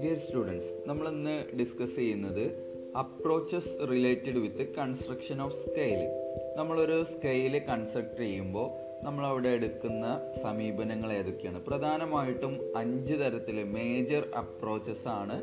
Dear 0.00 0.16
students 0.16 0.88
നമ്മൾ 0.88 1.08
ഇന്ന് 1.08 1.56
discuss 1.58 1.96
ചെയ്യുന്നത് 1.96 2.56
approaches 2.98 3.88
related 3.90 4.38
with 4.38 4.74
construction 4.74 5.42
of 5.42 5.68
scale 5.68 6.08
നമ്മളൊരു 6.56 7.04
സ്കെയിൽ 7.04 7.58
കൺസ്ട്രക്ട് 7.58 8.16
ചെയ്യുമ്പോൾ 8.16 8.70
നമ്മൾ 9.04 9.26
അവിടെ 9.26 9.48
എടുക്കുന്ന 9.48 10.32
സമീപനങ്ങൾ 10.42 11.12
ഏതൊക്കെയാണ്? 11.12 11.64
പ്രധാനമായിട്ടും 11.64 12.72
അഞ്ച് 12.76 13.12
തരത്തിൽ 13.12 13.64
മേജർ 13.64 14.28
അപ്രോച്ചസ് 14.36 15.08
ആണ് 15.08 15.42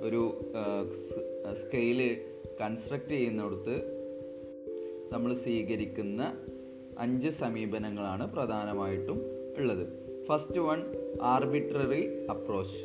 ഒരു 0.00 0.50
സ്കെയിൽ 1.52 2.16
കൺസ്ട്രക്ട് 2.60 3.08
ചെയ്യുന്നിടത്ത് 3.08 3.96
നമ്മൾ 5.12 5.34
സ്വീകരിക്കുന്ന 5.34 6.22
അഞ്ച് 6.98 7.28
സമീപനങ്ങളാണ് 7.28 8.32
പ്രധാനമായിട്ടും 8.32 9.18
ഉള്ളത്. 9.58 9.86
First 10.28 10.58
one 10.58 10.82
arbitrary 11.22 12.26
approach 12.30 12.78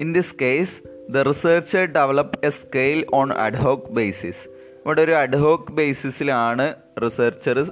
in 0.00 0.12
this 0.12 0.34
case 0.42 0.82
the 1.10 1.18
researcher 1.18 1.84
develop 1.84 2.46
a 2.46 2.48
scale 2.48 3.06
on 3.14 3.32
ad hoc 3.32 3.92
basis 3.92 4.48
ഇവിടെ 4.84 5.02
ഒരു 5.02 5.12
അഡ്ഹോക്ക് 5.12 5.72
ബേസിസിലാണ് 5.72 6.74
റിസർച്ചർ 7.04 7.64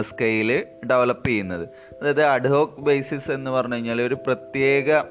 സ്കെയിൽ 0.00 0.64
ഡെവലപ്പ് 0.90 1.28
ചെയ്യുന്നത്. 1.28 1.68
അതായത് 2.00 2.22
അഡ്ഹോക്ക് 2.22 2.80
ബേസിസ് 2.80 3.30
എന്ന് 3.30 3.50
പറഞ്ഞു 3.50 3.74
കഴിഞ്ഞാൽ 3.74 4.02
ഒരു 4.02 4.14
പ്രത്യേക 4.14 5.02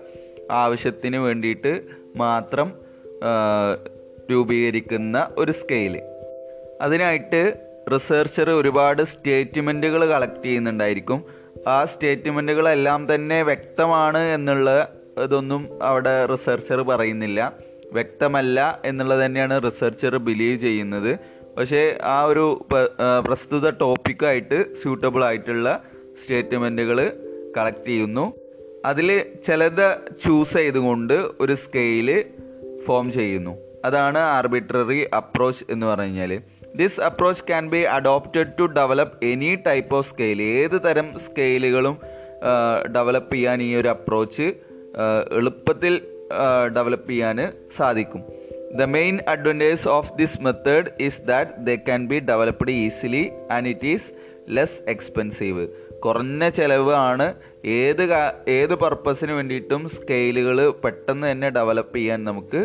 ആവശ്യത്തിന് 0.51 1.17
വേണ്ടിയിട്ട് 1.17 1.81
മാത്രം 2.15 2.73
രൂപീകരിക്കുന്ന 4.31 5.29
ഒരു 5.37 5.51
സ്കെയിൽ 5.51 6.01
അതിനായിട്ട് 6.81 7.41
റിസർച്ചർ 7.91 8.49
ഒരുപാട് 8.49 9.03
സ്റ്റേറ്റ്മെന്റുകൾ 9.03 10.05
കളക്ട് 10.05 10.43
ചെയ്യുന്നുണ്ടായിരിക്കും. 10.43 11.23
ആ 11.67 11.85
സ്റ്റേറ്റ്മെന്റുകളെല്ലാം 11.85 13.15
തന്നെ 13.15 13.43
വ്യക്തമാണ് 13.43 14.17
എന്നുള്ള 14.17 14.93
ഇതൊന്നും 15.23 15.83
അവിടെ 15.83 16.25
റിസർച്ചർ 16.25 16.81
പറയുന്നില്ല. 16.81 17.53
വ്യക്തമല്ല 17.93 18.81
എന്നുള്ളത് 18.85 19.25
തന്നെയാണ് 19.25 19.63
റിസർച്ചർ 19.65 20.17
ബിലീവ് 20.17 20.57
ചെയ്യുന്നത്. 20.57 21.19
പക്ഷേ 21.57 21.97
ആ 22.03 22.23
ഒരു 22.23 22.65
പ്രസ്തുത 23.25 23.69
ടോപ്പിക്കായിട്ട് 23.69 24.73
സ്യൂട്ടബിൾ 24.81 25.23
ആയിട്ടുള്ള 25.23 25.81
സ്റ്റേറ്റ്മെന്റുകൾ 26.23 27.13
കളക്ട് 27.57 27.85
ചെയ്യുന്നു. 27.85 28.33
അതിൽ 28.85 29.25
ചിലത് 29.47 29.97
ചൂസ് 30.23 30.53
ചെയ്തുകൊണ്ട് 30.53 31.13
ഒരു 31.13 31.55
സ്കെയിൽ 31.55 32.25
ഫോം 32.87 33.11
ചെയ്യുന്നു. 33.11 33.57
അതാണ് 33.85 34.17
ആർബിട്രറി 34.17 35.09
അപ്രോച്ച് 35.17 35.65
എന്ന് 35.69 35.85
പറഞ്ഞു 35.85 36.05
കഴിഞ്ഞാൽ 36.05 36.41
this 36.75 37.01
approach 37.01 37.43
can 37.43 37.69
be 37.69 37.81
adopted 37.95 38.53
to 38.59 38.63
develop 38.63 39.25
any 39.25 39.55
type 39.67 39.95
of 39.95 40.07
scale 40.09 40.41
ഏത് 40.41 40.77
തരം 40.85 41.07
സ്കെയിലുകളും 41.25 41.97
ഡെവലപ്പ് 42.95 43.33
ചെയ്യാൻ 43.35 43.61
ഈ 43.61 43.75
ഒരു 43.75 43.87
അപ്രോച്ച് 43.87 44.47
എളുപ്പത്തിൽ 45.39 45.93
ഡെവലപ്പ് 46.77 47.09
ചെയ്യാൻ 47.09 47.39
സാധിക്കും. 47.77 48.21
The 48.79 48.81
main 48.81 49.19
advantage 49.27 49.87
of 49.87 50.11
this 50.17 50.41
method 50.41 50.91
is 51.01 51.21
that 51.21 51.51
they 51.57 51.75
can 51.75 52.07
be 52.07 52.19
developed 52.31 52.75
easily 52.85 53.23
and 53.51 53.67
it 53.67 53.87
is 53.87 54.09
less 54.49 54.79
expensive 54.87 55.67
കുറഞ്ഞ 56.05 56.49
ചിലവ് 56.49 56.93
ആണ്. 56.93 57.27
ഏത് 57.65 58.03
ഏത് 58.47 58.73
പർപ്പസിന് 58.75 59.31
വേണ്ടിയിട്ടും 59.31 59.89
സ്കെയിലുകൾ 59.89 60.57
പെട്ടെന്ന് 60.85 61.25
തന്നെ 61.31 61.49
ഡെവലപ്പ് 61.49 61.97
ചെയ്യാൻ 61.97 62.23
നമുക്ക് 62.23 62.61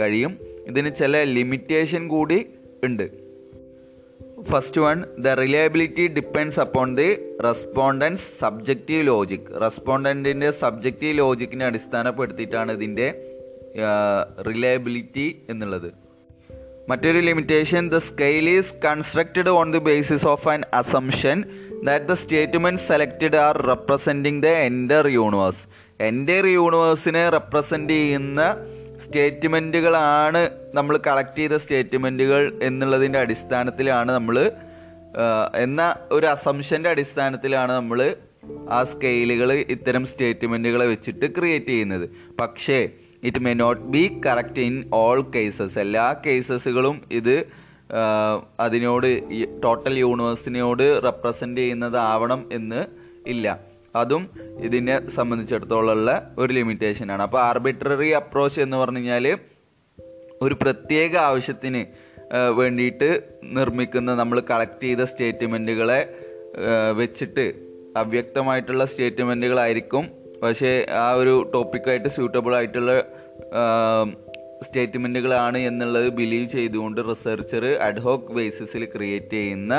കഴിയും. 0.00 0.32
ഇതിന് 0.68 0.90
ചില 0.94 1.22
ലിമിറ്റേഷൻ 1.36 2.02
കൂടി 2.08 2.38
ഉണ്ട്. 2.84 3.06
First 4.50 4.80
one 4.80 5.04
the 5.18 5.28
reliability 5.28 6.06
depends 6.06 6.60
upon 6.60 6.96
the 6.96 7.08
respondents 7.44 8.40
subjective 8.40 9.06
logic 9.06 9.48
റെസ്പോണ്ടന്റിന്റെ 9.62 10.50
subjective 10.50 11.18
ലോജിക്കിനെ 11.18 11.64
അടിസ്ഥാനപ്പെടുത്തിയിട്ടാണ് 11.66 12.72
ഇതിന്റെ 12.72 13.08
റിലയബിലിറ്റി 14.48 15.42
എന്നുള്ളത്. 15.50 15.90
മറ്റൊരു 16.88 17.18
limitation 17.18 17.88
the 17.88 17.96
scale 17.96 18.50
is 18.50 18.72
constructed 18.84 19.48
on 19.48 19.72
the 19.72 19.78
basis 19.78 20.26
of 20.26 20.48
an 20.48 20.62
assumption 20.74 21.44
that 21.84 22.04
the 22.04 22.12
statement 22.12 22.80
selected 22.80 23.36
are 23.36 23.56
representing 23.66 24.42
the 24.42 24.46
entire 24.46 25.06
universe 25.08 25.62
entire 26.00 26.46
യൂണിവേഴ്സിനെ 26.46 27.28
represent 27.28 27.92
ചെയ്യുന്ന 27.92 28.42
സ്റ്റേറ്റ്മെന്റുകളാണ് 29.04 30.42
നമ്മൾ 30.74 30.94
collect 31.06 31.38
ചെയ്ത 31.38 31.56
സ്റ്റേറ്റ്മെന്റുകൾ 31.64 32.42
എന്നുള്ളതിന്റെ 32.62 33.18
അടിസ്ഥാനത്തിലാണ് 33.18 34.10
നമ്മൾ 34.12 34.36
എന്ന 35.64 35.80
ഒരു 36.16 36.26
അസംഷന്റെ 36.26 36.88
അടിസ്ഥാനത്തിലാണ് 36.90 37.72
നമ്മൾ 37.72 38.00
ആ 38.76 38.78
സ്കെയിലുകൾ 38.84 39.48
ഇത്തരം 39.74 40.04
സ്റ്റേറ്റ്മെന്റുകളെ 40.06 40.86
വെച്ചിട്ട് 40.92 41.26
ക്രിയേറ്റ് 41.36 41.72
ചെയ്യുന്നത്. 41.72 42.06
പക്ഷേ 42.40 42.78
it 43.28 43.42
may 43.46 43.52
not 43.62 43.82
be 43.94 44.04
correct 44.26 44.62
in 44.68 44.76
all 45.00 45.20
cases 45.34 45.78
എല്ലാ 45.78 46.06
കേസസുകളും 46.26 46.96
ഇത് 47.18 47.36
അതിനോട് 48.60 49.08
ടോട്ടൽ 49.62 49.94
യൂണിവേഴ്സിനോട് 50.04 50.86
റെപ്രസെന്റ് 51.06 51.60
ചെയ്യുന്നതാവണം 51.60 52.40
എന്ന് 52.52 52.80
ഇല്ല. 53.32 53.46
അതും 53.96 54.22
ഇതിനെ 54.58 55.10
സംബന്ധിച്ചിടത്തോളമുള്ള 55.10 56.34
ഒരു 56.38 56.52
ലിമിറ്റേഷനാണ് 56.52 57.22
അപ്പോൾ 57.22 57.40
ആർബിട്രറി 57.42 58.08
അപ്രോച്ച് 58.10 58.60
എന്ന് 58.60 58.76
പറഞ്ഞു 58.76 58.98
കഴിഞ്ഞാൽ 58.98 59.26
ഒരു 60.42 60.54
പ്രത്യേക 60.54 61.16
ആവശ്യത്തിന് 61.16 61.82
വേണ്ടിയിട്ട് 62.50 63.08
നിർമ്മിക്കുന്ന 63.42 64.14
നമ്മൾ 64.14 64.40
കളക്ട് 64.40 64.82
ചെയ്ത 64.82 65.02
സ്റ്റേറ്റ്മെന്റുകളെ 65.02 66.00
വെച്ചിട്ട് 66.96 67.44
അവ്യക്തമായിട്ടുള്ള 67.96 68.84
സ്റ്റേറ്റ്മെന്റുകളായിരിക്കും 68.84 70.04
പക്ഷേ 70.42 70.86
ആ 70.90 71.12
ഒരു 71.12 71.50
ടോപ്പിക്കായിട്ട് 71.54 72.08
സ്യൂട്ടബിൾ 72.08 72.54
ആയിട്ടുള്ള 72.56 72.92
സ്റ്റേറ്റ്മെന്റുകളാണ് 74.62 75.58
എന്നുള്ളത് 75.58 76.08
ബിലീവ് 76.08 76.48
ചെയ്തുകൊണ്ട് 76.48 77.00
റിസർച്ചർ 77.10 77.64
അഡ്ഹോക്ക് 77.82 78.32
ബേസിസിൽ 78.32 78.84
ക്രിയേറ്റ് 78.84 79.30
ചെയ്യുന്ന 79.30 79.74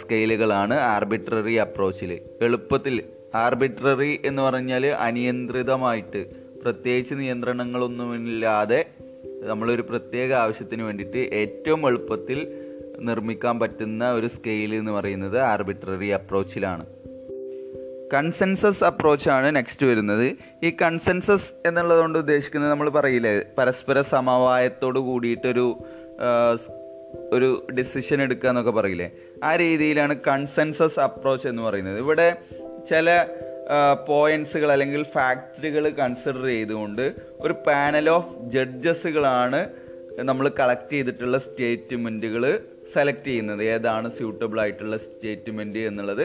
സ്കെയിലുകളാണ് 0.00 0.74
ആർബിട്രറി 0.74 1.54
അപ്രോച്ചിൽ 1.54 2.20
എളുപ്പത്തിൽ 2.42 3.02
ആർബിട്രറി 3.34 4.20
എന്ന് 4.24 4.42
പറഞ്ഞാൽ 4.42 4.86
അനിയന്ത്രിതമായിട്ട് 4.86 6.26
പ്രത്യേകിച്ച് 6.62 7.14
നിയന്ത്രണങ്ങളൊന്നുമില്ലാതെ 7.14 8.84
നമ്മളൊരു 9.42 9.82
പ്രത്യേക 9.82 10.32
ആവശ്യത്തിന് 10.32 10.82
വേണ്ടിയിട്ട് 10.82 11.34
ഏറ്റവും 11.34 11.86
എളുപ്പത്തിൽ 11.86 12.64
നിർമ്മിക്കാൻ 13.00 13.60
പറ്റുന്ന 13.60 14.12
ഒരു 14.12 14.26
സ്കെയിൽ 14.26 14.74
എന്ന് 14.74 14.92
പറയുന്നത് 14.92 15.38
ആർബിട്രറി 15.38 16.06
അപ്രോച്ചിലാണ്. 16.06 16.86
കൺസെൻസസ് 18.14 18.84
അപ്രോച്ചാണ് 18.84 19.56
നെക്സ്റ്റ് 19.56 19.86
വരുന്നത്. 19.86 20.36
ഈ 20.62 20.72
കൺസെൻസസ് 20.82 21.68
എന്നുള്ളതുകൊണ്ട് 21.68 22.18
ഉദ്ദേശിക്കുന്നത് 22.18 22.70
നമ്മൾ 22.70 22.90
പറയില്ലേ? 22.90 23.42
പരസ്പര 23.58 24.00
സമവായത്തോട് 24.00 24.98
കൂടിയിട്ടൊരു 24.98 25.78
ഒരു 27.34 27.48
ഡിസിഷൻ 27.78 28.18
എടുക്കുക 28.22 28.48
എന്നൊക്കെ 28.48 28.72
പറയില്ലേ? 28.78 29.08
ആ 29.44 29.50
രീതിയിലാണ് 29.62 30.14
കൺസെൻസസ് 30.28 31.00
അപ്രോച്ച് 31.06 31.48
എന്ന് 31.52 31.62
പറയുന്നത്. 31.62 31.98
ഇവിടെ 32.04 32.28
ചില 32.90 33.08
പോയിന്റ്സുകൾ 34.08 34.68
അല്ലെങ്കിൽ 34.72 35.02
ഫാക്ടറികൾ 35.14 35.84
കൺസിഡർ 36.00 36.44
ചെയ്തുകൊണ്ട് 36.54 37.04
ഒരു 37.44 37.54
പാനൽ 37.66 38.08
ഓഫ് 38.16 38.32
ജഡ്ജസുകളാണ് 38.54 39.60
നമ്മൾ 40.28 40.46
കളക്ട് 40.60 40.92
ചെയ്തിട്ടുള്ള 40.92 41.38
സ്റ്റേറ്റ്മെന്റുകൾ 41.38 42.42
സെലക്ട് 42.94 43.26
ചെയ്യുന്നത്. 43.26 43.62
ഏതാണ് 43.74 44.08
സ്യൂട്ടബിൾ 44.16 44.58
ആയിട്ടുള്ള 44.60 44.96
സ്റ്റേറ്റ്മെന്റ് 45.06 45.78
എന്നുള്ളത് 45.90 46.24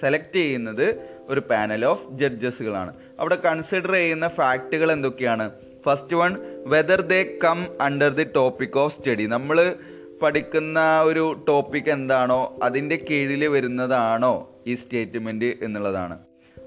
സെലക്ട് 0.00 0.36
ചെയ്യുന്നത് 0.36 0.86
ഒരു 1.28 1.40
പാനൽ 1.50 1.82
ഓഫ് 1.90 2.06
ജഡ്ജസുകളാണ് 2.20 2.92
അവിടെ 3.20 3.36
കൺസിഡർ 3.46 3.92
ചെയ്യുന്ന 3.92 4.26
ഫാക്റ്റുകൾ 4.38 4.88
എന്തൊക്കെയാണ്? 4.92 5.46
First 5.84 6.16
one 6.16 6.36
whether 6.66 7.00
they 7.00 7.38
come 7.44 7.66
under 7.80 8.08
the 8.08 8.24
topic 8.34 8.78
of 8.78 8.96
study 8.98 9.26
നമ്മൾ 9.26 9.76
പഠിക്കുന്ന 10.22 11.02
ഒരു 11.02 11.44
ടോപ്പിക് 11.48 11.90
എന്താണോ 11.90 12.56
അതിന്റെ 12.62 12.96
കീഴിൽ 13.10 13.48
വരുന്നതാണോ 13.48 14.62
ഈ 14.66 14.74
സ്റ്റേറ്റ്മെന്റ് 14.74 15.44
എന്നുള്ളതാണ്. 15.44 16.18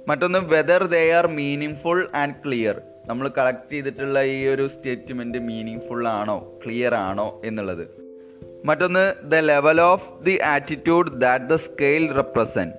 മറ്റൊന്ന് 0.07 0.39
whether 0.39 0.83
they 0.87 1.11
are 1.11 1.27
meaningful 1.75 2.07
and 2.15 2.35
clear 2.45 2.81
നമ്മൾ 3.05 3.31
കളക്ട് 3.37 3.71
ചെയ്തിട്ടുള്ള 3.71 4.19
ഈ 4.23 4.47
ഒരു 4.47 4.67
സ്റ്റേറ്റ്മെന്റ് 4.67 5.37
മീനിങ് 5.37 5.79
ഫുൾ 5.79 6.07
ആണോ 6.07 6.59
ക്ലിയർ 6.65 6.95
ആണോ 6.95 7.41
എന്നുള്ളത്. 7.45 7.85
മറ്റൊന്ന് 8.65 9.13
the 9.31 9.35
level 9.35 9.81
of 9.81 10.25
the 10.25 10.39
attitude 10.55 11.11
that 11.21 11.45
the 11.45 11.55
scale 11.55 12.13
represent 12.15 12.75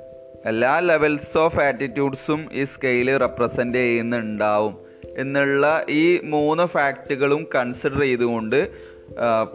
എല്ലാ 0.46 0.78
ലെവൽസ് 0.80 1.38
ഓഫ് 1.38 1.60
ആറ്റിറ്റ്യൂഡ്സും 1.60 2.48
ഈ 2.52 2.64
സ്കെയിൽ 2.64 3.16
റെപ്രസെന്റ് 3.18 3.78
ചെയ്യുന്നുണ്ടാവും. 3.78 4.87
എന്നുള്ള 5.18 5.84
ഈ 5.88 6.04
മൂന്ന് 6.34 6.64
ഫാക്റ്റുകളും 6.74 7.42
കൺസിഡർ 7.54 8.00
ചെയ്തുകൊണ്ട് 8.00 8.58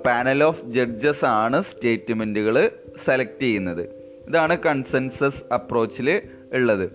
പാനൽ 0.06 0.44
ഓഫ് 0.44 0.64
ജഡ്ജസ് 0.76 1.26
ആണ് 1.26 1.58
സ്റ്റേറ്റ്മെന്റുകൾ 1.64 2.56
സെലക്ട് 3.06 3.42
ചെയ്യുന്നത്. 3.42 3.84
ഇതാണ് 4.28 4.56
കൺസെൻസസ് 4.58 5.42
അപ്രോച്ചിൽ 5.54 6.22
ഉള്ളത്. 6.54 6.86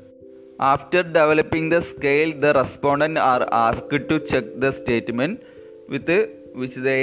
After 0.61 1.03
developing 1.13 1.71
the 1.75 1.79
scale 1.91 2.31
the 2.45 2.47
respondent 2.61 3.21
are 3.21 3.43
ask 3.65 3.97
to 4.11 4.17
check 4.33 4.55
the 4.63 4.69
statement 4.79 5.39
with 5.89 6.19
which 6.55 6.97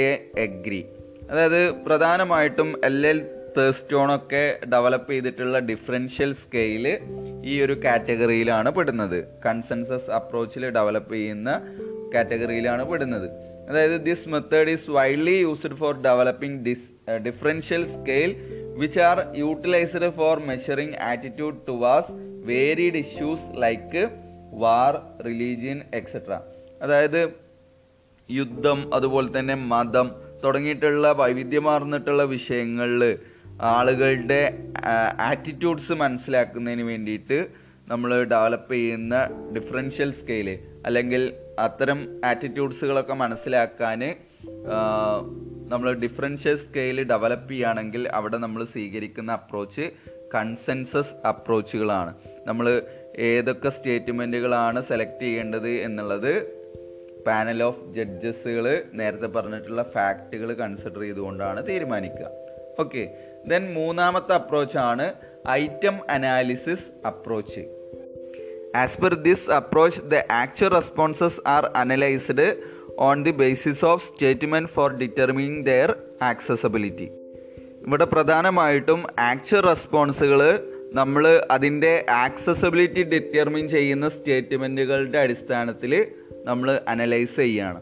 agree. 0.46 0.82
അതായത് 1.30 1.60
പ്രധാനമായിട്ടും 1.86 2.68
എൽ 2.84 2.98
എൽ 3.06 3.18
തേസ്റ്റോൺ 3.56 4.14
ഒക്കെ 4.14 4.58
ഡെവലപ്പ് 4.72 5.12
ചെയ്തിട്ടുള്ള 5.12 5.58
ഡിഫറൻഷ്യൽ 5.58 6.32
സ്കെയിൽ 6.32 6.86
ഈ 7.44 7.60
ഒരു 7.60 7.74
കാറ്റഗറിയിലാണ് 7.84 8.70
പെടുന്നത്. 8.70 9.24
കൺസെൻസസ് 9.46 10.10
അപ്രോച്ചിൽ 10.10 10.70
ഡെവലപ്പ് 10.70 11.14
ചെയ്യുന്ന 11.14 11.50
കാറ്റഗറിയിലാണ് 12.14 12.84
പെടുന്നത്. 12.90 13.28
അതായത് 13.68 14.00
this 14.00 14.28
method 14.28 14.70
is 14.70 14.90
widely 14.90 15.36
used 15.36 15.74
for 15.74 16.02
developing 16.02 16.64
this 16.64 16.88
differential 17.26 17.86
scale 17.86 18.36
which 18.78 19.00
are 19.00 19.18
utilised 19.36 20.10
for 20.10 20.38
measuring 20.40 20.96
attitude 21.00 21.56
towards 21.72 22.12
varied 22.44 22.96
issues 22.96 23.46
like 23.56 24.04
war 24.52 24.94
religion 25.26 25.80
etcetera 25.94 26.40
അതായത് 26.82 27.22
യുദ്ധം 28.30 28.94
അതുപോലെ 28.94 29.38
തന്നെ 29.38 29.54
മതം 29.54 30.10
തുടങ്ങിയിട്ടുള്ള 30.44 31.12
വൈവിധ്യമാർന്നിട്ടുള്ള 31.12 32.22
വിഷയങ്ങളിൽ 32.22 33.02
ആളുകളുടെ 33.60 34.40
ആറ്റിറ്റ്യൂഡ്സ് 35.18 35.92
മനസ്സിലാക്കുന്നതിന് 35.92 36.82
വേണ്ടിയിട്ട് 36.82 37.46
നമ്മൾ 37.88 38.22
ഡെവലപ്പ് 38.24 38.72
ചെയ്യുന്ന 38.74 39.14
ഡിഫറൻഷ്യൽ 39.54 40.12
സ്കെയിൽ 40.12 40.58
അല്ലെങ്കിൽ 40.86 41.32
അത്തരം 41.58 42.20
ആറ്റിറ്റ്യൂഡ്സുകളൊക്കെ 42.24 43.14
മനസ്സിലാക്കാൻ 43.14 44.14
നമ്മൾ 45.68 45.92
ഡിഫറൻഷ്യൽ 45.92 46.56
സ്കെയിൽ 46.56 47.02
ഡെവലപ്പ് 47.02 47.50
ചെയ്യുകയാണെങ്കിൽ 47.50 48.08
അവിടെ 48.08 48.36
നമ്മൾ 48.36 48.64
സ്വീകരിക്കുന്ന 48.64 49.32
അപ്രോച്ച് 49.32 49.90
കൺസെൻസസ് 50.34 51.26
അപ്രോച്ചുകളാണ് 51.26 52.14
നമ്മൾ 52.46 52.82
ഏതൊക്കെ 53.18 53.68
സ്റ്റേറ്റ്മെന്റുകളാണ് 53.68 54.82
സെലക്ട് 54.82 55.20
ചെയ്യേണ്ടത് 55.20 55.68
എന്നുള്ളത് 55.68 56.32
പാനൽ 57.26 57.62
ഓഫ് 57.62 57.94
ജഡ്ജസുകൾ 57.94 58.86
നേരത്തെ 58.92 59.26
പറഞ്ഞിട്ടുള്ള 59.26 59.82
ഫാക്റ്റുകൾ 59.82 60.52
കൺസിഡർ 60.52 61.00
ചെയ്തുകൊണ്ടാണ് 61.00 61.66
തീരുമാനിക്കുക. 61.68 62.28
ഓക്കെ 62.78 63.25
ദെൻ 63.48 63.72
മൂന്നാമത്തെ 63.72 64.32
അപ്രോച്ചാണ് 64.32 65.12
item 65.50 66.10
analysis 66.10 67.06
approach 67.06 67.60
as 68.76 68.98
per 69.00 69.14
this 69.14 69.50
approach 69.50 70.00
the 70.00 70.14
actual 70.14 70.68
responses 70.68 71.40
are 71.46 71.64
analysed 71.76 72.56
on 72.98 73.24
the 73.24 73.30
basis 73.30 73.84
of 73.84 74.04
statement 74.08 74.68
for 74.68 74.92
determining 74.92 75.64
their 75.64 75.96
accessibility 76.22 77.10
ഇവിടെ 77.86 78.04
പ്രധാനമായിട്ടും 78.04 79.04
ആക്ച്വൽ 79.18 79.60
റെസ്പോൺസുകൾ 79.60 80.70
നമ്മൾ 80.92 81.46
അതിന്റെ 81.50 82.06
ആക്സസബിലിറ്റി 82.10 83.02
ഡിറ്റർമിൻ 83.02 83.68
ചെയ്യുന്ന 83.68 84.08
സ്റ്റേറ്റ്മെന്റുകളുടെ 84.08 85.18
അടിസ്ഥാനത്തിൽ 85.18 86.06
നമ്മൾ 86.44 86.80
അനലൈസ് 86.88 87.36
ചെയ്യുകയാണ്. 87.36 87.80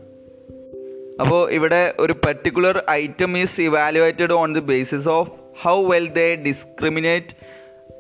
അപ്പോൾ 1.21 1.51
ഇവിടെ 1.51 1.95
ഒരു 2.01 2.13
particular 2.13 2.85
item 2.91 3.39
is 3.39 3.61
evaluated 3.61 4.33
on 4.33 4.55
the 4.55 4.61
basis 4.61 5.09
of 5.09 5.44
how 5.63 5.77
well 5.85 6.07
they 6.11 6.35
discriminate 6.35 7.35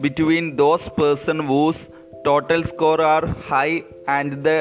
between 0.00 0.56
those 0.56 0.90
person 1.00 1.38
whose 1.46 1.84
total 2.26 2.62
score 2.62 3.02
are 3.02 3.24
high 3.24 3.68
and 4.08 4.32
the 4.32 4.52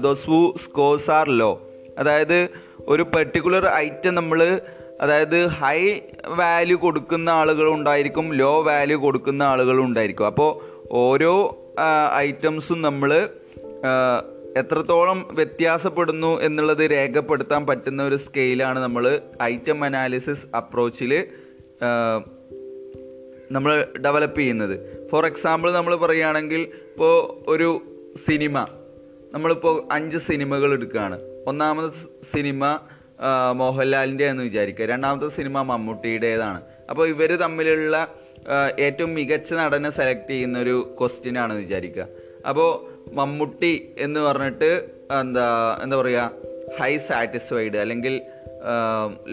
those 0.00 0.30
who 0.30 0.52
scores 0.64 1.10
are 1.10 1.28
low 1.28 1.50
അതായത് 1.98 2.38
ഒരു 2.86 3.02
പെർട്ടിക്കുലർ 3.02 3.64
ഐറ്റം 3.76 4.14
നമ്മൾ 4.14 4.60
അതായത് 5.00 5.46
ഹൈ 5.46 5.78
വാല്യൂ 6.26 6.76
കൊടുക്കുന്ന 6.76 7.28
ആളുകളുണ്ടായിരിക്കും 7.30 8.34
low 8.34 8.62
value 8.62 8.98
കൊടുക്കുന്ന 8.98 9.42
ആളുകളുണ്ടായിരിക്കും 9.42 10.26
അപ്പോൾ 10.26 10.50
ഓരോ 10.90 11.34
ഐറ്റംസും 12.16 12.82
നമ്മൾ 12.82 13.10
എത്രത്തോളം 14.56 15.18
വ്യത്യാസപ്പെടുന്നു 15.32 16.40
എന്നുള്ളത് 16.40 16.90
രേഖപ്പെടുത്താൻ 16.90 17.66
പറ്റുന്ന 17.66 18.02
ഒരു 18.02 18.16
സ്കെയിലാണ് 18.16 18.78
നമ്മൾ 18.78 19.04
ഐറ്റം 19.42 19.84
അനാലിസിസ് 19.84 20.46
അപ്രോച്ചിൽ 20.56 21.12
നമ്മൾ 23.52 23.86
ഡെവലപ്പ് 24.04 24.38
ചെയ്യുന്നത്. 24.38 25.08
ഫോർ 25.08 25.26
എക്സാമ്പിൾ 25.26 25.72
നമ്മൾ 25.72 25.96
പറയുകയാണെങ്കിൽ 25.96 26.60
ഇപ്പോൾ 26.60 27.44
ഒരു 27.50 27.82
സിനിമ 28.26 28.66
നമ്മളിപ്പോൾ 29.34 29.88
അഞ്ച് 29.92 30.18
സിനിമകൾ 30.18 30.72
എടുക്കുകയാണ്. 30.72 31.18
ഒന്നാമത് 31.46 31.92
സിനിമ 32.34 32.78
മോഹൻലാലിന്റെ 33.54 34.26
എന്ന് 34.26 34.42
വിചാരിക്കുക. 34.42 34.84
രണ്ടാമത്തെ 34.84 35.28
സിനിമ 35.28 35.62
മമ്മൂട്ടിയുടേതാണ്. 35.62 36.62
അപ്പോൾ 36.90 37.08
ഇവർ 37.08 37.36
തമ്മിലുള്ള 37.36 38.14
ഏറ്റവും 38.78 39.14
മികച്ച 39.14 39.52
നടനെ 39.52 39.90
സെലക്ട് 39.90 40.30
ചെയ്യുന്ന 40.30 40.58
ഒരു 40.58 40.96
ക്വസ്റ്റ്യൻ 41.00 41.38
ആണ് 41.38 41.52
വിചാരിക്കുക. 41.58 42.06
അപ്പോൾ 42.48 42.70
മമ്മൂട്ടി 43.14 43.94
എന്ന് 43.98 44.20
പറഞ്ഞിട്ട് 44.20 44.88
എന്താ 45.20 45.78
എന്താ 45.82 45.96
പറയുക 45.96 46.30
ഹൈ 46.80 46.96
സാറ്റിസ്ഫൈഡ് 46.96 47.76
അല്ലെങ്കിൽ 47.76 48.22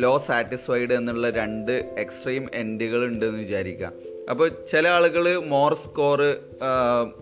ലോ 0.03 0.17
സാറ്റിസ്ഫൈഡ് 0.27 0.93
എന്നുള്ള 0.93 1.29
രണ്ട് 1.29 1.71
എക്സ്ട്രീം 2.03 2.43
എൻഡുകൾ 2.53 3.05
ഉണ്ടെന്ന് 3.05 3.39
വിചാരിക്കുക. 3.39 3.91
അപ്പോൾ 4.31 4.47
ചില 4.71 4.87
ആളുകൾ 4.87 5.25
മോർ 5.53 5.73
സ്കോർ 5.73 6.21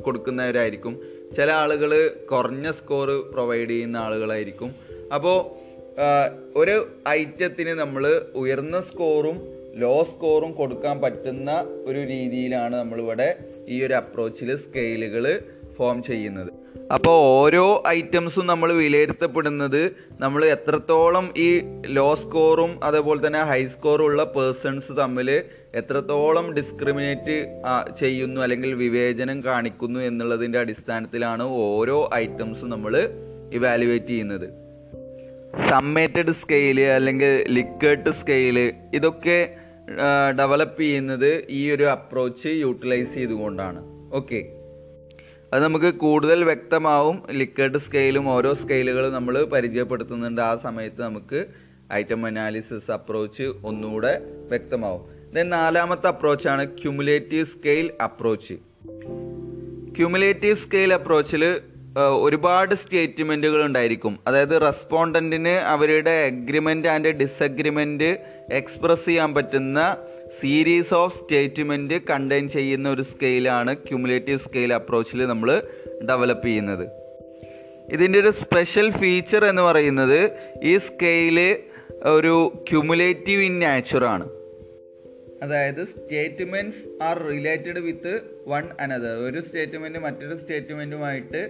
കൊടുക്കുന്നവരായിരിക്കും. 0.06 0.94
ചില 1.38 1.52
ആളുകൾ 1.52 1.92
കുറഞ്ഞ 2.32 2.72
സ്കോർ 2.72 3.10
പ്രൊവൈഡ് 3.34 3.70
ചെയ്യുന്ന 3.70 3.98
ആളുകളായിരിക്കും. 3.98 4.70
അപ്പോൾ 5.16 5.38
ഒരു 6.56 6.76
ഐറ്റത്തിന് 7.08 7.74
നമ്മൾ 7.82 8.06
ഉയർന്ന 8.36 8.82
സ്കോറും 8.82 9.38
ലോ 9.76 9.96
സ്കോറും 10.04 10.52
കൊടുക്കാൻ 10.52 11.02
പറ്റുന്ന 11.02 11.52
ഒരു 11.86 12.00
രീതിയിലാണ് 12.14 12.76
നമ്മളിവിടെ 12.76 13.30
ഈ 13.68 13.86
ഒരു 13.86 13.94
അപ്രോച്ചിൽ 13.94 14.56
സ്കെയിലുകൾ 14.56 15.26
ഫോം 15.78 16.04
ചെയ്യുന്നത്. 16.04 16.53
അപ്പോൾ 16.96 17.18
ഓരോ 17.36 17.66
ഐറ്റംസും 17.88 18.46
നമ്മൾ 18.48 18.70
വിലയിരുത്തപ്പെടുന്നത് 18.80 19.82
നമ്മൾ 20.24 20.42
എത്രത്തോളം 20.46 21.26
ഈ 21.46 21.48
ലോ 21.98 22.10
സ്കോറും 22.22 22.72
അതേപോലെ 22.84 23.20
തന്നെ 23.26 23.42
ഹൈ 23.52 23.62
സ്കോറും 23.74 24.06
ഉള്ള 24.06 24.24
പേഴ്സൺസ് 24.36 24.92
തമ്മിൽ 25.00 25.30
എത്രത്തോളം 25.82 26.48
ഡിസ്ക്രിമിനേറ്റ് 26.58 27.38
ചെയ്യുന്നു 28.02 28.42
അല്ലെങ്കിൽ 28.42 28.74
വിവേചനം 28.84 29.38
കാണിക്കുന്നു 29.48 30.00
എന്നുള്ളതിന്റെ 30.00 30.60
അടിസ്ഥാനത്തിലാണ് 30.60 31.44
ഓരോ 31.68 31.98
ഐറ്റംസും 32.24 32.70
നമ്മൾ 32.70 32.96
ഇവാലുവേറ്റ് 33.60 34.12
ചെയ്യുന്നത്. 34.14 34.48
സമ്മേറ്റഡ് 35.70 36.36
സ്കെയിൽ 36.42 36.80
അല്ലെങ്കിൽ 36.98 37.32
ലിക്വേഡ് 37.58 38.14
സ്കെയിൽ 38.20 38.58
ഇതൊക്കെ 39.00 39.40
ഡെവലപ്പ് 40.40 40.82
ചെയ്യുന്നത് 40.82 41.32
ഈ 41.60 41.64
ഒരു 41.72 41.86
അപ്രോച്ച് 41.98 42.52
യൂട്ടിലൈസ് 42.66 43.14
ചെയ്തുകൊണ്ടാണ്. 43.14 43.82
ഓക്കെ 44.20 44.42
അത് 45.54 45.64
നമുക്ക് 45.64 45.90
കൂടുതൽ 45.94 46.44
വ്യക്തമാവും. 46.44 47.18
ലിക്വിഡ് 47.32 47.78
സ്കെയിലും 47.78 48.30
ഓരോ 48.30 48.54
സ്കെയിലുകളും 48.54 49.14
നമ്മൾ 49.14 49.44
പരിചയപ്പെടുത്തുന്നുണ്ട്. 49.44 50.42
ആ 50.42 50.56
സമയത്ത് 50.56 51.02
നമുക്ക് 51.02 51.46
ഐറ്റം 51.94 52.26
അനാലിസിസ് 52.26 52.92
അപ്രോച്ച് 52.92 53.44
ഒന്നുകൂടെ 53.44 54.14
വ്യക്തമാവും. 54.50 55.04
ദെൻ 55.34 55.50
നാലാമത്തെ 55.50 56.08
അപ്രോച്ചാണ് 56.08 56.64
cumulative 56.82 57.46
scale 57.46 57.92
approach 58.04 58.56
cumulative 59.98 60.56
scale 60.56 60.94
അപ്രോച്ചിൽ 60.94 61.62
ഒരുപാട് 62.22 62.76
സ്റ്റേറ്റ്മെന്റുകൾ 62.76 63.66
ഉണ്ടായിരിക്കും. 63.66 64.20
അതായത് 64.28 64.62
റെസ്പോണ്ടന്റിന് 64.62 65.56
അവരുടെ 65.74 66.16
അഗ്രിമെന്റ് 66.30 66.88
ആൻഡ് 66.88 67.10
ഡിസഗ്രിമെന്റ് 67.10 68.10
എക്സ്പ്രസ് 68.52 69.06
ചെയ്യാൻ 69.06 69.34
പറ്റുന്ന 69.34 69.98
സീരീസ് 70.40 70.94
ഓഫ് 70.94 71.16
സ്റ്റേറ്റ്മെന്റ് 71.20 71.94
കണ്ടെയ്ൻ 72.10 72.50
ചെയ്യുന്ന 72.50 72.90
ഒരു 72.90 73.02
സ്കെയിലാണ് 73.02 73.74
ക്യുമുലേറ്റീവ് 73.76 74.40
സ്കെയിൽ 74.40 74.74
അപ്രോച്ചിൽ 74.74 75.26
നമ്മൾ 75.26 75.64
ഡെവലപ്പ് 76.10 76.48
ചെയ്യുന്നത്. 76.48 76.86
ഇതിന്റെ 77.94 78.20
ഒരു 78.20 78.30
സ്പെഷ്യൽ 78.30 78.92
ഫീച്ചർ 78.92 79.46
എന്ന് 79.46 79.62
പറയുന്നത് 79.62 80.20
ഈ 80.64 80.78
സ്കെയിൽ 80.78 81.40
ഒരു 82.04 82.64
ക്യുമുലേറ്റീവ് 82.72 83.44
ഇൻ 83.44 83.60
നാച്ചുറാണ് 83.60 84.26
അതായത് 85.44 85.84
statements 85.88 87.04
are 87.04 87.18
related 87.24 87.80
with 87.80 88.22
one 88.48 88.70
another 88.80 89.16
ഒരു 89.28 89.40
സ്റ്റേറ്റ്മെന്റ് 89.40 90.00
മറ്റൊരു 90.00 90.36
സ്റ്റേറ്റ്മെന്റുമായിട്ട് 90.36 91.42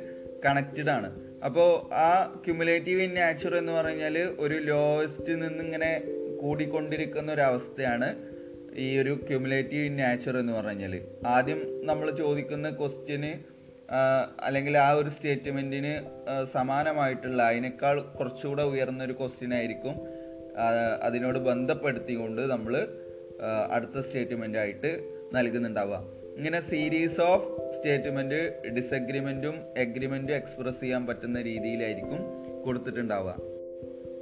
കണക്റ്റഡ് 0.45 0.89
ആണ്. 0.89 1.09
അപ്പോൾ 1.45 1.95
ആ 1.95 2.41
ക്യുമുലേറ്റീവ് 2.45 3.01
ഇൻ 3.01 3.13
നാച്ചുർ 3.13 3.55
എന്ന് 3.57 3.71
പറഞ്ഞാൽ 3.71 4.17
ഒരു 4.39 4.53
ലോവസ്റ്റ് 4.53 5.33
നിന്നിങ്ങനെ 5.43 6.01
കൂടിക്കൊണ്ടിരിക്കുന്ന 6.41 7.31
ഒരു 7.31 7.41
അവസ്ഥയാണ് 7.41 8.32
ഈ 8.77 8.97
ഒരു 8.97 9.19
ക്യുമുലേറ്റീവ് 9.29 9.99
നാച്ചർ 9.99 10.37
എന്ന് 10.37 10.53
പറഞ്ഞാൽ 10.53 11.01
ആദ്യം 11.27 11.59
നമ്മൾ 11.83 12.11
ചോദിക്കുന്ന 12.11 12.69
ക്വസ്റ്റ്യന് 12.69 13.33
അല്ലെങ്കിൽ 14.41 14.77
ആ 14.77 14.91
ഒരു 14.91 15.09
സ്റ്റേറ്റ്മെന്റിന് 15.09 15.93
സമാനമായിട്ടുള്ള 16.53 17.43
അതിനേക്കാൾ 17.43 18.01
കുറച്ചുകൂടെ 18.01 18.61
ഉയർന്നൊരു 18.61 19.13
ക്വസ്റ്റ്യൻ 19.13 19.53
ആയിരിക്കും. 19.53 19.95
അതിനോട് 21.01 21.39
ബന്ധപ്പെടുത്തിക്കൊണ്ട് 21.39 22.41
നമ്മൾ 22.41 22.87
അടുത്ത 23.69 23.99
സ്റ്റേറ്റ്മെന്റ് 23.99 24.57
ആയിട്ട് 24.57 24.91
നൽകുന്നുണ്ടാവുക. 25.33 25.99
ഇങ്ങനെ 26.37 26.59
സീരീസ് 26.59 27.21
ഓഫ് 27.21 27.71
സ്റ്റേറ്റ്മെന്റ് 27.77 28.69
ഡിസഗ്രിമെന്റും 28.75 29.55
എഗ്രിമെന്റും 29.77 30.35
എക്സ്പ്രസ് 30.35 30.79
ചെയ്യാൻ 30.79 31.07
പറ്റുന്ന 31.07 31.41
രീതിയിലായിരിക്കും 31.41 32.21
കൊടുത്തിട്ടുണ്ടാവുക. 32.65 33.52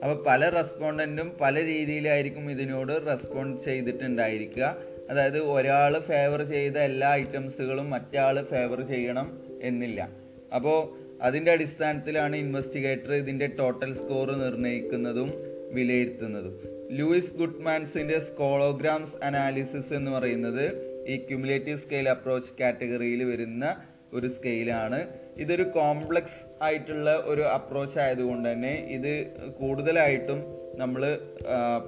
അപ്പോൾ 0.03 0.23
പല 0.27 0.49
റെസ്പോണ്ടന്റും 0.49 1.37
പല 1.41 1.63
രീതിയിലായിരിക്കും 1.63 2.51
ഇതിനോട് 2.51 3.07
റെസ്പോണ്ട് 3.07 3.63
ചെയ്തിട്ടുണ്ടായിരിക്കുക. 3.63 4.77
അതായത് 5.09 5.39
ഒരാൾ 5.39 5.99
ഫേവർ 5.99 6.43
ചെയ്ത 6.43 6.77
എല്ലാ 6.77 7.13
ഐറ്റംസുകളും 7.13 7.89
മറ്റാൾ 7.89 8.43
ഫേവർ 8.43 8.81
ചെയ്യണം 8.81 9.39
എന്നില്ല. 9.61 10.09
അപ്പോൾ 10.55 10.79
അതിന്റെ 11.21 11.51
അടിസ്ഥാനത്തിലാണ് 11.51 12.35
ഇൻവെസ്റ്റിഗേറ്റർ 12.35 13.13
ഇതിന്റെ 13.13 13.47
ടോട്ടൽ 13.47 13.93
സ്കോർ 13.93 14.31
നിർണയിക്കുന്നതും 14.31 15.31
വിലയിരുത്തുന്നതും. 15.71 16.55
ലൂയിസ് 16.91 17.33
ഗുഡ്മാൻസിന്റെ 17.33 18.19
സ്കോളോഗ്രാംസ് 18.19 19.25
അനാലിസിസ് 19.25 19.93
എന്ന് 19.93 20.11
പറയുന്നത് 20.11 20.91
ഈ 21.07 21.15
ക്യുമുലേറ്റീവ് 21.17 21.77
സ്കെയിൽ 21.77 22.09
അപ്രോച്ച് 22.09 22.53
കാറ്റഗറിയിൽ 22.59 23.23
വരുന്ന 23.23 23.77
ഒരു 24.13 24.27
സ്കെയിലാണ്. 24.27 25.07
ഇതൊരു 25.37 25.63
കോംപ്ലക്സ് 25.63 26.63
ആയിട്ടുള്ള 26.63 27.23
ഒരു 27.25 27.41
അപ്രോച്ച് 27.41 27.99
ആയതുകൊണ്ട് 27.99 28.51
തന്നെ 28.51 28.73
ഇത് 28.97 29.11
കൂടുതലായിട്ടും 29.59 30.43
നമ്മൾ 30.75 31.19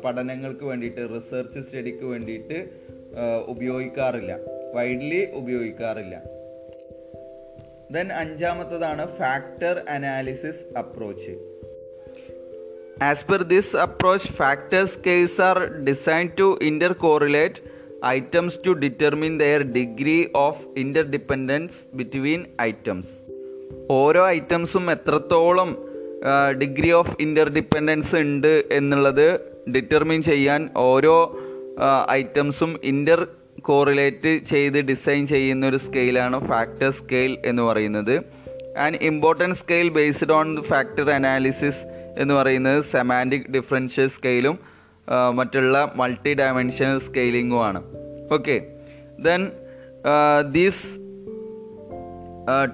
പഠനങ്ങൾക്ക് 0.05 0.65
വേണ്ടിയിട്ട് 0.65 1.09
റിസർച്ച് 1.15 1.59
സ്റ്റഡിക്ക് 1.59 2.05
വേണ്ടിയിട്ട് 2.05 2.69
ഉപയോഗിക്കാറില്ല. 3.47 4.37
വൈഡ്ലി 4.73 5.31
ഉപയോഗിക്കാറില്ല. 5.31 6.21
Then 7.91 8.13
അഞ്ചാമത്തതാണ് 8.13 9.17
factor 9.17 9.81
analysis 9.89 10.77
approach. 10.77 11.33
As 13.01 13.25
per 13.25 13.43
this 13.43 13.75
approach 13.75 14.31
factors 14.31 14.99
case 15.07 15.41
are 15.41 15.59
design 15.83 16.29
to 16.39 16.59
intercorrelate 16.69 17.57
items 18.03 18.57
to 18.57 18.71
determine 18.75 19.37
their 19.37 19.63
degree 19.63 20.29
of 20.35 20.55
interdependence 20.77 21.75
between 21.97 22.39
items. 22.69 23.05
ഓരോ 23.89 24.27
ഐറ്റംസും 24.27 24.91
എത്രത്തോളം 24.91 25.69
ഡിഗ്രി 26.61 26.91
ഓഫ് 26.91 27.15
ഇന്റർഡിപ്പെൻഡൻസ് 27.19 28.15
ഉണ്ട് 28.15 28.63
എന്നുള്ളത് 28.71 29.27
ഡിറ്റർമിൻ 29.75 30.21
ചെയ്യാൻ 30.21 30.69
ഓരോ 30.75 31.15
ഐറ്റംസും 32.11 32.79
ഇന്റർ 32.83 33.27
കോറിലേറ്റ് 33.59 34.45
ചെയ്ത് 34.49 34.77
ഡിസൈൻ 34.81 35.27
ചെയ്യുന്ന 35.27 35.67
ഒരു 35.67 35.77
സ്കെയിലാണ് 35.77 36.47
ഫാക്ടർ 36.47 36.89
സ്കെയിൽ 36.89 37.37
എന്ന് 37.45 37.63
പറയുന്നത്. 37.63 38.15
And 38.77 38.97
important 39.01 39.55
scale 39.55 39.89
based 39.89 40.31
on 40.31 40.61
factor 40.61 41.11
analysis 41.11 41.83
എന്ന് 42.17 42.33
പറയുന്നത് 42.33 42.83
സെമാന്റിക് 42.83 43.51
ഡിഫറൻഷ്യൽ 43.51 44.07
സ്കെയിലും 44.07 44.72
മറ്റുള്ള 45.07 45.91
multi 45.95 46.33
dimensional 46.33 46.99
സ്കെയിലിങ്ങുമാണ് 46.99 47.81
okay 48.31 48.55
then 49.19 49.41
these 50.51 50.83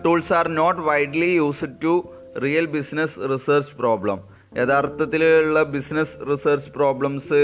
tools 0.05 0.33
are 0.33 0.47
not 0.47 0.81
widely 0.81 1.31
used 1.35 1.75
to 1.83 1.93
real 2.43 2.65
business 2.65 3.19
research 3.31 3.75
problem 3.75 4.19
യഥാർത്ഥത്തിലുള്ള 4.57 5.63
ബിസിനസ് 5.63 6.15
റിസർച്ച് 6.29 6.69
പ്രോബ്ലംസ് 6.69 7.41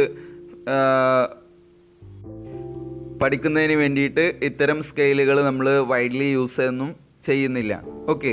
പഠിക്കുന്നതിന് 3.22 3.74
വേണ്ടിയിട്ട് 3.74 4.34
ഇത്തരം 4.44 4.84
സ്കെയിലുകൾ 4.84 5.44
നമ്മൾ 5.44 5.68
വൈഡ്ലി 5.82 6.26
യൂസ് 6.26 6.62
ഒന്നും 6.62 6.96
ചെയ്യുന്നില്ല. 7.26 7.74
ഓക്കെ 8.08 8.32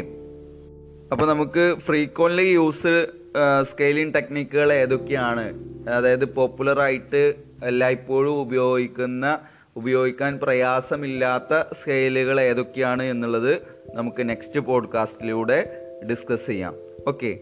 അപ്പോൾ 1.12 1.26
നമുക്ക് 1.28 1.76
ഫ്രീക്വൻലി 1.86 2.42
യൂസ് 2.42 2.94
സ്കെയിലിംഗ് 3.62 4.14
ടെക്നിക്കുകൾ 4.14 4.72
ഏതൊക്കെയാണ്? 4.72 5.54
അതായത് 5.88 6.24
പോപ്പുലറായിട്ട് 6.24 7.34
എല്ലായ്പ്പോഴും 7.64 8.40
ഉപയോഗിക്കുന്ന 8.40 9.38
ഉപയോഗിക്കാൻ 9.76 10.38
പ്രയാസമില്ലാത്ത 10.38 11.60
സ്കെയിലുകൾ 11.82 12.40
ഏതൊക്കെയാണ് 12.40 13.02
എന്നുള്ളത് 13.02 13.62
നമുക്ക് 13.94 14.28
നെക്സ്റ്റ് 14.28 14.60
പോഡ്കാസ്റ്റിലൂടെ 14.60 15.58
ഡിസ്കസ് 16.10 16.46
ചെയ്യാം. 16.46 16.74
ഓക്കെ 17.08 17.38